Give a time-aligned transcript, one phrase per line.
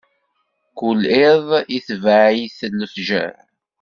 [0.77, 1.01] Kul
[1.31, 1.47] iḍ,
[1.77, 3.35] itbeɛ-it lefjer.